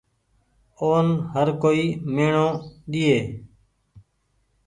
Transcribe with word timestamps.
اون 0.81 1.07
هر 1.33 1.47
ڪوئي 1.63 1.83
ميڻو 2.15 2.47
ۮيئي۔ 2.91 3.19